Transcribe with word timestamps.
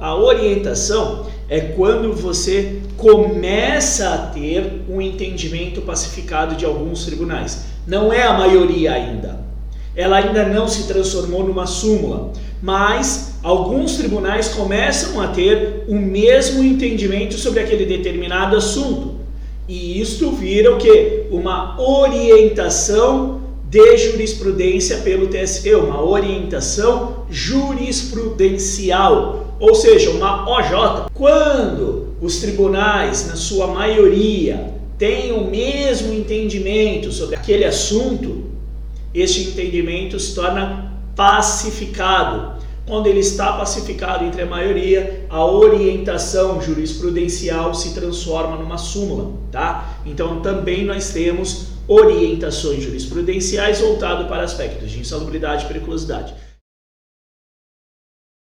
A 0.00 0.14
orientação 0.14 1.26
é 1.48 1.58
quando 1.60 2.12
você 2.12 2.80
começa 2.96 4.14
a 4.14 4.18
ter 4.18 4.84
um 4.88 5.02
entendimento 5.02 5.80
pacificado 5.80 6.54
de 6.54 6.64
alguns 6.64 7.04
tribunais. 7.04 7.64
Não 7.84 8.12
é 8.12 8.22
a 8.22 8.32
maioria 8.32 8.92
ainda. 8.92 9.40
Ela 9.96 10.18
ainda 10.18 10.44
não 10.44 10.68
se 10.68 10.86
transformou 10.86 11.42
numa 11.42 11.66
súmula, 11.66 12.32
mas 12.62 13.40
alguns 13.42 13.96
tribunais 13.96 14.50
começam 14.50 15.20
a 15.20 15.26
ter 15.26 15.82
o 15.88 15.96
mesmo 15.96 16.62
entendimento 16.62 17.34
sobre 17.34 17.58
aquele 17.58 17.84
determinado 17.84 18.56
assunto. 18.56 19.16
E 19.66 20.00
isto 20.00 20.30
vira 20.30 20.76
o 20.76 20.78
que? 20.78 21.24
Uma 21.32 21.74
orientação 21.76 23.40
de 23.68 23.96
jurisprudência 23.96 24.98
pelo 24.98 25.28
TSE, 25.28 25.74
uma 25.74 26.02
orientação 26.02 27.24
jurisprudencial 27.30 29.48
ou 29.60 29.74
seja, 29.74 30.10
uma 30.10 30.48
OJ. 30.48 31.10
Quando 31.12 32.14
os 32.20 32.38
tribunais, 32.38 33.26
na 33.26 33.36
sua 33.36 33.66
maioria, 33.66 34.72
têm 34.96 35.32
o 35.32 35.50
mesmo 35.50 36.12
entendimento 36.12 37.12
sobre 37.12 37.36
aquele 37.36 37.64
assunto, 37.64 38.44
este 39.12 39.48
entendimento 39.48 40.18
se 40.18 40.34
torna 40.34 40.92
pacificado. 41.16 42.58
Quando 42.86 43.06
ele 43.06 43.20
está 43.20 43.52
pacificado 43.52 44.24
entre 44.24 44.42
a 44.42 44.46
maioria, 44.46 45.26
a 45.28 45.44
orientação 45.44 46.60
jurisprudencial 46.60 47.74
se 47.74 47.92
transforma 47.92 48.56
numa 48.56 48.78
súmula, 48.78 49.32
tá? 49.52 49.98
Então 50.06 50.40
também 50.40 50.84
nós 50.84 51.10
temos 51.10 51.66
orientações 51.88 52.82
jurisprudenciais 52.82 53.80
voltado 53.80 54.28
para 54.28 54.42
aspectos 54.42 54.90
de 54.90 55.00
insalubridade 55.00 55.64
e 55.64 55.68
periculosidade. 55.68 56.34